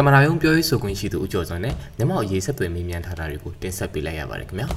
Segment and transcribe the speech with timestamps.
[0.00, 4.68] တမနာယုံပြောရေးဆိုခွင့်ရှိသူဦးကျော်စောနဲ့မြမအရေးဆက်သွယ်မေးမြန်းထားတာတွေကိုတင်ဆက်ပေးလိုက်ရပါတယ်ခင်ဗျာ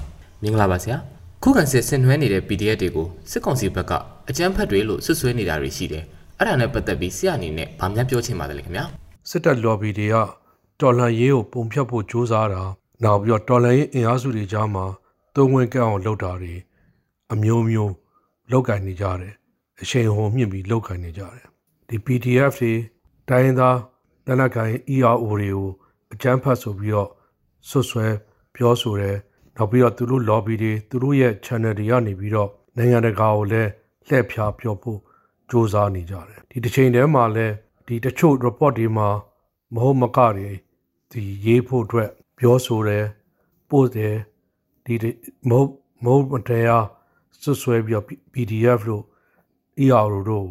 [0.42, 0.98] မင်္ဂလာပါဆရာ
[1.44, 3.92] ခုခံစစ်ဆင်နွှဲနေတဲ့ PDF တွေကိုစစ်ကောင်စီဘက်က
[4.30, 6.04] အကြမ်းဖက်တွေလို့ဆွဆွဲနေတာတွေရှိတယ်
[6.38, 8.86] အဲ့ဒါနဲ့ပတ်သက်ပြီးဆရာအနေနဲ့ဗာများပြောချင်ပါတယ်ခင်ဗျာ
[9.30, 10.16] စစ်တပ် lobby တွေက
[10.82, 12.64] တော်လှန်ရေးကိုပုံဖြတ်ဖို့ကြိုးစားတာ
[13.04, 14.86] နောက်ပြီးတော့တော်လှန်ရေးအင်အားစုတွေကြားမှာ
[15.36, 16.54] သုံးဝင်ကအောင်လုပ်တာတွေ
[17.34, 17.94] အမျိုးမျိုး
[18.52, 19.34] လောက်ကင်နေကြတယ်
[19.82, 21.46] အချိန်ဟုန်မြင့်ပြီးလောက်ကင်နေကြတယ်
[21.88, 22.74] ဒီ PDF တွေ
[23.30, 23.62] တိုင်းရ
[24.32, 25.68] င်းသားတနက်ကိုင် ERO တွေကို
[26.14, 27.10] အကြမ်းဖက်ဆိုပြီးတော့
[27.70, 28.08] ဆွဆွဲ
[28.56, 29.18] ပြောဆိုတယ်
[29.56, 33.70] နောက်ပြီးတော့သူတို့ lobby တွေသူတို့ရဲ့ channel တွေကနေပြီးတော့နိုင်ငံတကာကိုလည်း
[34.08, 37.54] လှည့်ဖျားပြောဖို့စ조사နေကြတယ်ဒီတစ်ချိန်တည်းမှာလည်း
[37.88, 39.10] ဒီတချို့ report တွေမှာ
[39.74, 40.50] မဟုတ်မကတွေ
[41.12, 43.06] ဒီရေးဖို့အတွက်ပြောဆိုတယ်
[43.70, 44.16] ပို့တယ်
[44.86, 44.96] ဒီ
[45.50, 45.70] မဟုတ်
[46.04, 46.86] မဟုတ်မတရား
[47.42, 49.04] ဆွဆွဲပြီးတော့ PDF လို့
[49.84, 50.46] ER တို့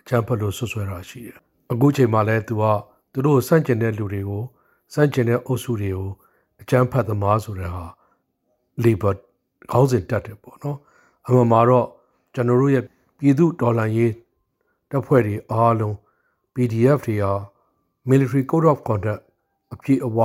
[0.00, 1.36] အချမ်းဖတ်လို့ဆွဆွဲတာရှိတယ်
[1.72, 2.64] အခုချိန်မှာလည်းသူက
[3.12, 4.42] သူတို့စန့်ကျင်တဲ့လူတွေကို
[4.92, 6.10] စန့်ကျင်တဲ့အုပ်စုတွေကို
[6.60, 7.84] အချမ်းဖတ်သမားဆိုတဲ့ဟာ
[8.84, 9.14] labor
[9.70, 10.78] ခေါင်းစဉ်တက်တယ်ပေါ့နော်
[11.26, 11.86] အမှန်မှာတော့
[12.34, 12.84] ကျွန်တော်တို့ရဲ့
[13.18, 14.12] ပြည်သူဒေါ်လာရေး
[14.90, 15.94] တပ်ဖွဲ့တွေအားလုံး
[16.54, 17.32] PDF တွေဟာ
[18.10, 19.22] military code of conduct
[19.72, 20.18] အပြည့်အဝ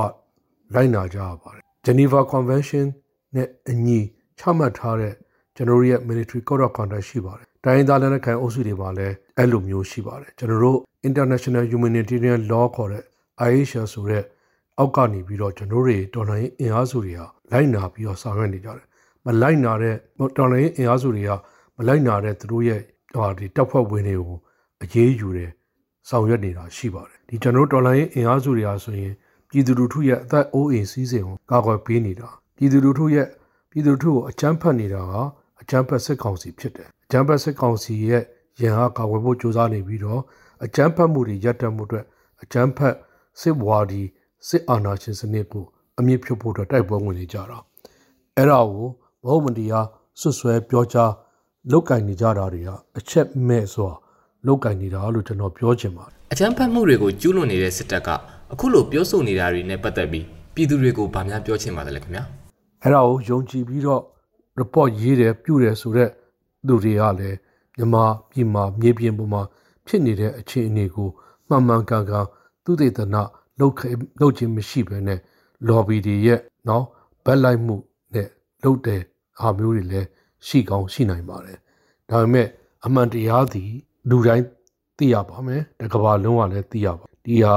[0.74, 2.86] လိုက်နာကြရပါတယ် Geneva Convention
[3.34, 3.98] နဲ့အညီ
[4.38, 5.14] ချမှတ်ထားတဲ့
[5.56, 10.78] ကျွန်တော်တို့ရဲ့ military code of conduct ရှိပါတယ် တိုင်းသားလက်နက်ကိုင်အုပ်စုတွေမှာလည်းအဲ့လိုမျိုးရှိပါတယ်ကျွန်တော်တို့
[11.08, 13.04] international humanitarian law ခေါ်တဲ့
[13.50, 14.24] IHR ဆိုတဲ့
[14.78, 18.86] အောက်ကနေပြီးတော့ကျွန်တော်တို့တော်လှန်ရေးအင်အားစုတွေဟာလိုက်နာပြီးတော့ဆောင်ရွက်နေကြတယ်
[19.24, 19.94] မလိုက်နာတဲ့
[20.36, 21.30] တော်လှန်ရေးအင်အားစုတွေက
[21.76, 22.80] မလိုက်နာတဲ့သူတို့ရဲ့
[23.14, 24.38] ဟာဒီတပ်ဖွဲ့ဝင်တွေကို
[24.82, 25.50] အရေးယူတယ်
[26.08, 29.14] ဆောင်ရွက်နေတာရှိပါတယ်ဒီကျွန်တော်တို့တော်လှန်ရေးအင်အားစုတွေဟာဆိုရင်
[29.50, 33.26] ပြည်သူလူထုရဲ့အသက်အိုးအိမ်စည်းစိမ်ကိုကာကွယ်ပေးနေတာပြည်သူလူထုရဲ့
[33.70, 35.14] ပြည်သူလူထုကိုအကြမ်းဖက်နေတာက
[35.60, 38.22] အကြမ်းဖက်စစ်ကောင်စီဖြစ်တယ် အကြမ်းဖက်စစ်ကောင်စီရဲ့
[38.60, 40.20] ရန်အားကာကွယ်ဖို့ကြိုးစားနေပြီးတော့
[40.64, 42.04] အကြမ်းဖက်မှုတွေရပ်တန့်မှုအတွက်
[42.42, 42.94] အကြမ်းဖက်
[43.40, 44.02] စစ်ဝါဒီ
[44.48, 45.64] စစ်အာဏာရှင်စနစ်ကို
[45.98, 47.58] အမြင့်ဖြုတ်ဖို့အတွက်တိုက်ပွဲဝင်နေကြတာ
[48.36, 48.88] အဲ့ဒါကို
[49.24, 49.86] ဘုံမတရား
[50.20, 51.12] ဆွဆွဲပြောကြား
[51.72, 53.90] လောက်ကင်နေကြတာတွေကအချက်မဲ့စွာ
[54.46, 58.08] လောက်ကင်နေတာလို့ကျွန်တော်ပြောချင်ပါတယ်အကြမ်းဖက်မှုတွေကိုကျူးလွန်နေတဲ့စစ်တပ်က
[58.52, 60.24] အခုလိုပြောဆိုနေတာတွေနဲ့ပတ်သက်ပြီး
[60.54, 62.24] ပြည်သူတွေကိုဗာများပြောချင်ပါတယ်ခင်ဗျာ
[62.82, 64.02] အဲ့ဒါကိုယုံကြည်ပြီးတော့
[64.60, 66.10] report ရေးတယ်ပြုတယ်ဆိုတော့
[66.66, 67.36] သူတွေကလည်း
[67.76, 69.42] မြန်မာပြည်မှာမြေပြင်ပေါ်မှာ
[69.86, 71.08] ဖြစ်နေတဲ့အခြေအနေကို
[71.48, 72.26] မှန်မှန်ကန်ကန်
[72.64, 73.22] သူတေသနာ
[73.60, 73.74] လောက်
[74.20, 75.18] လောက်ခြင်းမရှိဘဲနဲ့
[75.68, 76.84] lobby တွေရဲ့နော်
[77.24, 77.76] ဘက်လိုက်မှု
[78.14, 78.28] နဲ့
[78.64, 79.02] လုပ်တဲ့
[79.40, 80.08] အားမျိုးတွေလည်း
[80.46, 81.58] ရှိကောင်းရှိနိုင်ပါတယ်
[82.10, 82.48] ဒါပေမဲ့
[82.86, 83.72] အမှန်တရားသည်
[84.10, 84.44] လူတိုင်း
[84.98, 87.56] သိရပါမယ်တကဘာလုံးကလည်းသိရပါဒီဟာ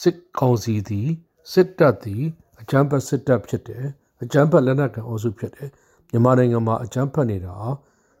[0.00, 1.08] စစ်ကောင်စီသည်
[1.52, 2.22] စစ်တပ်သည်
[2.60, 3.84] အကြမ်းဖက်စစ်တပ်ဖြစ်တယ်
[4.22, 5.68] အကြမ်းဖက်လက်နက်ကန်အုပ်စုဖြစ်တယ်
[6.10, 7.54] မြန်မာနိုင်ငံမှာအကြမ်းဖက်နေတာ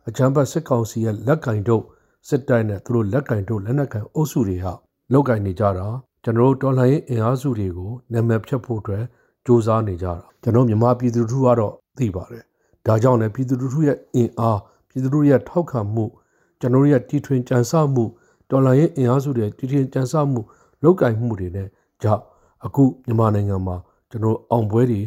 [0.08, 1.84] အကြမ်းဖက်စစ်ကောင်စီရဲ့လက်ကင်တို့
[2.28, 4.72] စစ်တိုင်းနဲ့သူတို့လက်ကင်တို့လက်နက်ကန်အုပ်စုတွေဟာ
[5.12, 5.86] လောက်ကင်နေကြတာ
[6.24, 12.44] ကျွန်တော်တို့တော်လှန်ရေးအင်အားစုတွေကိုနာမည်ဖြတ်ဖို့အတွက်စ조사နေကြတာကျွန်တော်မြန်မာပြည်သူလူထုကတော့သိပါတယ်
[12.86, 16.04] ဒါကြောင့်လည်းပြည်သူလူထုရဲ့အင်အားပြည်သူလူထုရဲ့ထောက်ခံမှု
[16.60, 18.04] ကျွန်တော်ရဲ့တီထွင်ကြံစမှု
[18.50, 20.40] တော်လှန်ရေးအင်အားစုတွေတီထွင်ကြံစမှု
[20.82, 21.68] လောက်ကင်မှုတွေနဲ့
[22.02, 22.22] ကြောင့်
[22.64, 23.76] အခုမြန်မာနိုင်ငံမှာ
[24.10, 25.00] ကျွန်တော်အောင်ပွဲတွေ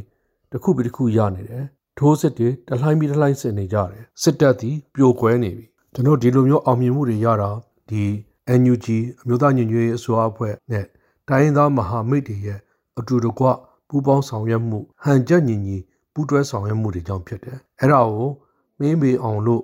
[0.51, 1.65] တစ်ခုပြီးတစ်ခုရနေတယ်
[1.97, 7.49] ထိုးစစ်တွေတလှိုင်းပြီးတလှိုင်းဆင်နေကြတယ်စစ်တပ်သည်ပြိုကွဲနေပြီကျွန်တော်ဒီလိုမျိုးအောင်မြင်မှုတွေရတာ
[7.89, 8.03] ဒီ
[8.59, 8.87] NUG
[9.21, 10.85] အမျိုးသားညီညွတ်ရေးအစိုးရအဖွဲ့နဲ့
[11.29, 12.59] တိုင်းရင်းသားမဟာမိတ်တွေရဲ့
[12.99, 13.45] အတူတကွ
[13.87, 15.77] ပူးပေါင်းဆောင်ရွက်မှုဟန်ချက်ညီညီ
[16.13, 18.29] ပူးတွဲဆောင်ရွက်မှုတွေကြောင့်ဖြစ်တယ်အဲ့ဒါကို
[18.79, 19.63] မင်းမေအောင်လို့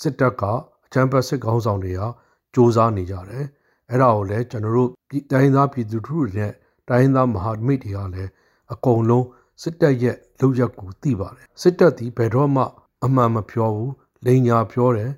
[0.00, 0.42] စစ်တပ်က
[0.86, 2.06] အချမ်းပတ်စစ်ကောင်းဆောင်တွေကစ
[2.54, 3.44] 조사နေကြတယ်
[3.90, 4.90] အဲ့ဒါကိုလည်းကျွန်တော်တို့
[5.30, 6.52] တိုင်းသားပြည်သူတွေနဲ့
[6.88, 8.30] တိုင်းသားမဟာမိတ်တွေကလည်း
[8.72, 9.26] အကုန်လုံး
[9.62, 12.62] စစ်တပ်ရဲ့လုပ်ရက်ကိုသိပါတယ်စစ်တပ်ဒီဘယ်တော့မှ
[13.04, 13.92] အမှန်မပြောဘူး
[14.24, 15.10] လိန်ညာပြောတယ်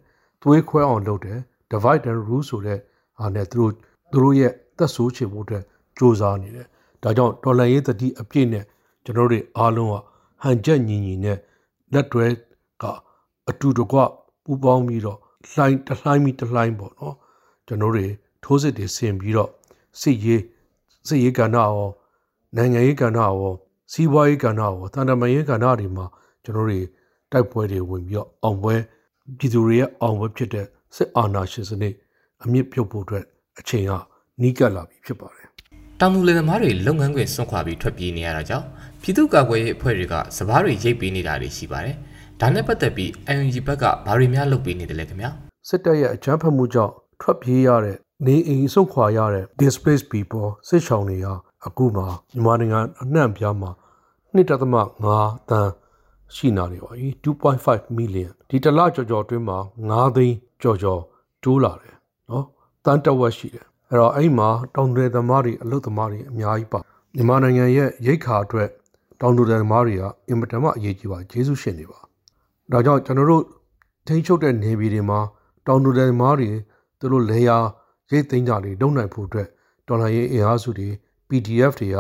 [0.42, 1.38] သွေးခွဲအောင်လုပ်တယ်
[1.70, 2.78] divide and rule ဆိုတဲ့
[3.18, 3.72] ဟာနဲ့သူတို့
[4.10, 6.66] သူတို့ရဲ့သက်ဆိုးချင်မှုအတွက်စ조사နေတယ်
[7.02, 8.64] ဒါကြောင့်တော်လှန်ရေးတတိအပြည့်နဲ့
[9.04, 9.94] ကျွန်တော်တို့အားလုံးက
[10.42, 11.38] ဟန်ချက်ညီညီနဲ့
[11.92, 12.26] လက်တွဲ
[12.82, 12.84] က
[13.48, 13.98] အတူတကွ
[14.44, 15.18] ပူပေါင်းပြီးတော့
[15.50, 17.16] လှိုင်းတလှိုင်းပြီးတလှိုင်းပေါ့နော်
[17.66, 18.12] ကျွန်တော်တို့
[18.44, 19.50] ထိုးစစ်တွေဆင်ပြီးတော့
[20.00, 20.42] စစ်ရေး
[21.08, 21.88] စစ်ရေးကဏ္ဍရော
[22.56, 23.54] နိုင်ငံရေးကဏ္ဍရော
[23.92, 26.06] စီးပွားရေးကဏ္ဍရောတန်တမာရေးကဏ္ဍတွေမှာ
[26.44, 26.86] ကျွန်တော်တို့
[27.32, 28.74] တိုက်ပွဲတွေဝင်ပြီးတော့အောင်ပွဲ
[29.38, 30.66] ပြည်သူတွေရဲ့အောင်ပွဲဖြစ်တဲ့
[30.96, 31.94] စစ်အာဏာရှင်စနစ်
[32.42, 33.24] အမြင့်ပြုတ်ဖို့အတွက်
[33.58, 33.92] အချိန်က
[34.42, 35.46] နီးကပ်လာပြီဖြစ်ပါတယ်
[36.00, 38.66] တောင်သူလယ်သမားတွေလုပ်ငန်းခွင်စွန့်ခွာပြီးထွက်ပြေးနေရတာကြောင့်
[39.02, 41.96] ပြည်သူ့ကာကွယ်ရေးအဖွဲ့တွေကစပားတွေရိတ်ပေးနေတာတွေရှိပါတယ်။
[42.40, 45.30] ဒါနဲ့ပတ်သက်ပြီး UNG ဘက်ကဘာတွေများလုပ်ပေးနေတယ်လဲခင်ဗျာ။
[45.68, 47.96] စစ်တပ်ရဲ့အကြမ်းဖက်မှုကြောင့်ထွက်ပြေးရတဲ့
[48.26, 51.34] နေအိမ်စွန့်ခွာရတဲ့ displaced people စစ်ရှောင်တွေဟာ
[51.66, 53.70] အခုမှမြန်မာနိုင်ငံအနှံ့ပြားမှာ
[54.34, 55.72] 1.5တန်း
[56.34, 59.58] ရှိနာနေပါပြီ2.5 million ဒီတလကြော်ကြော်အတွင်းမှာ
[59.90, 61.00] 9သိန်းကြော်ကြော်
[61.42, 61.96] တိုးလာတယ်
[62.30, 62.44] နော်
[62.84, 66.80] တန်းတဝက်ရှိတယ်အဲ့တော့အဲ့မှာတောင်တွေသမားတွေအလုတ်သမားတွေအများကြီးပါ
[67.14, 68.68] မြန်မာနိုင်ငံရဲ့ရိတ်ခါအတွက်
[69.20, 72.00] တောင်တူတယ်သမားတွေကအင်မတန်မှအရေးကြီးပါကျေးဇူးရှင်တွေပါ
[72.72, 73.44] ဒါကြောင့်ကျွန်တော်တို့
[74.06, 75.20] ထိန်းချုပ်တဲ့နေပြည်တော်မှာ
[75.66, 76.50] တောင်တူတယ်သမားတွေ
[76.98, 77.58] သူတို့လေယာ
[78.10, 79.48] ရိတ်သိမ်းကြတွေလုံနိုင်ဖို့အတွက်
[79.86, 80.88] တော်လှန်ရေးအင်အားစုတွေ
[81.28, 81.98] PDF တွေက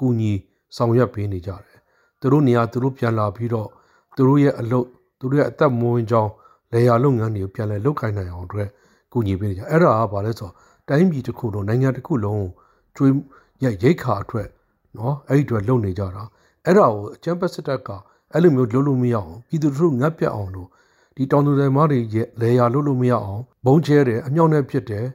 [0.00, 0.32] ကူညီ
[0.76, 1.78] ဆောင်ရွက်ပေးနေကြတယ်
[2.20, 3.68] သူတို့နေရာသူတို့ပြန်လာပြီးတော့
[4.16, 4.86] သူတို့ရဲ့အလုပ်
[5.18, 6.30] သူတို့ရဲ့အသက်မွေးကြောင်း
[6.72, 8.68] လေယာလုပ်ငန်းတွေကိုပြန်လည်လုပ်ကိုင်နိုင်အောင်အတွက်
[9.12, 10.52] ကူညီပေးနေကြအဲ့ဒါကဘာလဲဆိုတော့
[10.88, 12.44] တိုင်းပြည်တစ်ခုလုံးနိုင်ငံတစ်ခုလုံး
[12.96, 13.12] ကျွေး
[13.62, 14.48] ရရိတ်ခါအတွက်
[14.98, 16.22] နော်အဲ့ဒီအတွက်လုပ်နေကြတာ
[16.64, 17.90] အဲ့ဒါကိုအချမ်းပတ်စစ်တပ်က
[18.32, 20.68] အဲ့လိုမျိုးလုပ်လို့မရအောင်ပြည်သူတို့ငတ်ပြတ်အောင်လို့
[21.16, 25.06] ဒီတောင်သူလယ်မားတွေရဲ့လေယာလုပ်လို့မရအောင်ဘုံကျဲတယ်အမြောက်နဲ့ဖြစ်တယ်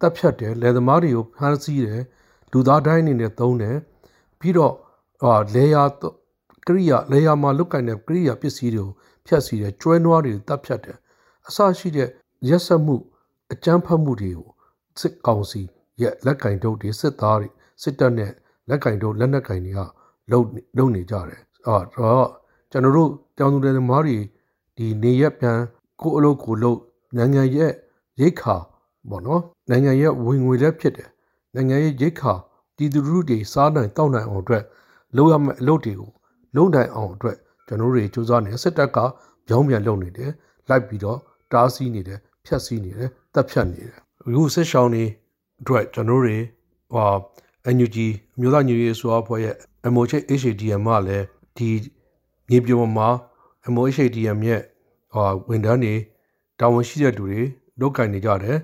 [0.00, 2.02] တပ်ဖြတ်တယ်လယ်သမားတွေကိုဖမ်းဆီးတယ်
[2.52, 3.76] လူသားတိုင်းအနေနဲ့သုံးတယ်
[4.38, 4.74] ပြီးတော့
[5.20, 5.82] ဟာလေယာ
[6.66, 8.90] ကရိယာလေယာမှာလုတ်ကင်တဲ့ကရိယာပစ္စည်းတွေကို
[9.26, 10.96] ဖျက်ဆီးတယ်ကျွဲနွားတွေတပ်ဖြတ်တယ်
[11.48, 12.08] အစရှိတဲ့
[12.48, 12.96] ရက်ဆက်မှု
[13.52, 14.48] အကြမ်းဖက်မှုတွေကို
[15.00, 15.62] စစ်ကောင်စီ
[16.00, 17.48] ရဲ့လက်ကင်တုပ်တွေစစ်သားတွေ
[17.82, 18.32] စစ်တပ်နဲ့
[18.68, 19.80] လက်ကင်တုပ်လက်နက်ကင်တွေက
[20.30, 20.40] လုံ
[20.76, 22.28] လုံနေကြတယ်အော်တော့
[22.70, 24.16] ကျွန်တော်တို့တောင်သူတွေမားတွေ
[24.76, 25.58] ဒီနေရက်ပြန်
[26.00, 26.78] ကိုအလုပ်ကိုလုပ်
[27.16, 27.72] နိုင်ငံရဲ့
[28.20, 28.56] ရိတ်ခါ
[29.08, 31.08] ပေါ့နော်နိုင်ငံရဲ့ဝင်ငွေလည်းဖြစ်တယ်
[31.54, 32.32] နိုင်ငံရဲ့ရိတ်ခါ
[32.76, 34.64] ပြည်သူလူထုတွေစားနိုင်တောက်နိုင်အောင်အတွက်
[35.16, 36.10] လုပ်ရမယ့်အလုပ်တွေကို
[36.56, 38.98] လုပ်နိုင်အောင်အတွက်ကျွန်တော်တို့တွေစူးစမ်းနေစစ်တပ်က
[39.46, 40.30] ပြောင်းပြန်လုပ်နေတယ်
[40.68, 41.18] လိုက်ပြီးတော့
[41.52, 45.04] တားဆီးနေတယ်ဖြတ်ဆီးနေတယ်တပ်ဖြတ်နေတယ်အခုစစ်ရှောင်းတွေ
[45.60, 46.36] အတွက်ကျွန်တော်တွေ
[46.92, 47.08] ဟော
[47.76, 47.96] NUG
[48.36, 49.56] အမျိုးသားညီညွတ်ရေးဆိုအဖွဲ့ရဲ့
[49.92, 51.24] MOH HADM ကလည်း
[51.56, 51.68] ဒီ
[52.48, 53.08] မြေပြုံမှာ
[53.72, 54.62] MOH HADM ရဲ့
[55.12, 55.94] ဟောဝန်ထမ်းတွေ
[56.60, 57.40] တာဝန်ရှိတဲ့သူတွေ
[57.80, 58.58] လုပ်ကင်နေကြတယ်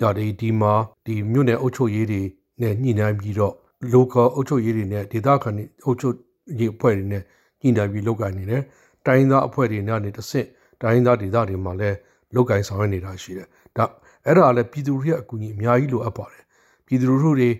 [0.00, 0.72] ဒါဒီဒီမှာ
[1.06, 2.22] ဒီမြို့နယ်အုပ်ချုပ်ရေးတွေ
[2.60, 3.54] နဲ့ညှိနှိုင်းပြီးတော့
[3.94, 6.14] local အုပ်ချုပ်ရေးတွေနဲ့ဒေသခံတွေအုပ်ချုပ်
[6.58, 7.22] ရေးအဖွဲ့တွေနဲ့
[7.60, 8.62] ညှိနှိုင်းပြီးလုပ်ကင်နေတယ်
[9.06, 10.46] တိုင်းသားအဖွဲ့တွေနဲ့တစ်ဆင့်
[10.82, 11.96] တိုင်းသားဒေသတွေမှာလည်း
[12.34, 13.84] လုပ်ကင်ဆောင်ရွက်နေတာရှိတယ်ဒါ
[14.26, 16.44] အဲ့ဒါလည်းပြည်သူတွေရဲ့အကူအညီအများကြီးလိုအပ်ပါတယ်
[16.86, 17.50] ပြည်သူတို့တွေ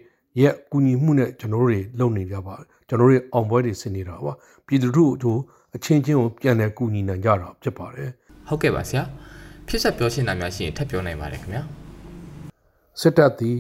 [0.40, 4.32] ရဲ့အကူအညီမှုနဲ့ကျွန်တော်တို့တွေလုပ်နေကြပါတယ်ကျွန်တော်တို့အောင်ပွဲတွေဆင်နေတာပါ
[4.66, 5.38] ပြည်သူတို့တို့
[5.74, 8.10] အချင်းချင်းကိုပြန်လည်ကူညီနိုင်ကြတာဖြစ်ပါတယ်
[8.48, 9.02] ဟုတ်ကဲ့ပါဆရာ
[9.66, 11.62] ဖြစ်ဆက်ပြောရှင်းတာများရှိရင်ထပ်ပြောနိုင်ပါတယ်ခင်ဗျာ
[13.00, 13.56] စစ်တပ်သည်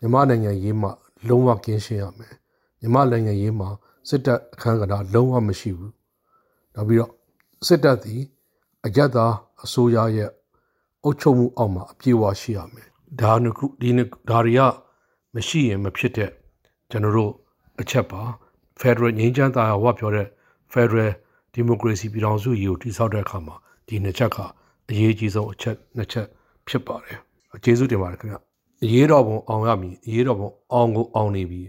[0.00, 0.90] မြန်မာနိုင်ငံရေးမှ
[1.28, 2.34] လုံးဝကင်းရှင်းရမယ်
[2.80, 3.68] မြန်မာနိုင်ငံရေးမှာ
[4.08, 5.92] စစ်တပ်အခမ်းကဏ္ဍလုံးဝမရှိဘူး
[6.74, 7.12] နောက်ပြီးတော့
[7.66, 8.22] စစ်တပ်သည်
[8.86, 9.34] အကြက်သား
[9.64, 10.30] အစိုးရရဲ့
[11.04, 12.88] အုပ်ချုပ်မှုအောက်မှာအပြည့်အဝရှိရမယ်
[13.20, 13.90] ဒါနခုဒီ
[14.28, 14.60] ဒါတွေက
[15.34, 16.30] မရှိရင်မဖြစ်တဲ့
[16.90, 17.32] ကျွန်တော်တို့
[17.80, 18.22] အချက်ပါ
[18.80, 20.26] Federal ငြိမ်းချမ်းသာဝပြောတဲ့
[20.72, 21.10] Federal
[21.56, 23.54] Democracy ပြည်ထောင်စုရည်ကိုတိစောက်တဲ့အခါမှာ
[23.86, 24.38] ဒီနှစ်ချက်က
[24.90, 26.26] အရေးကြီးဆုံးအချက်နှစ်ချက်
[26.68, 27.18] ဖြစ်ပါတယ်
[27.64, 28.40] ကျေးဇူးတင်ပါတယ်ခင်ဗျအ
[28.92, 31.62] ရေးတော်ပုံအောင်ရမည်အရေးတော်ပုံအောင်ကိုအောင်နေပြီ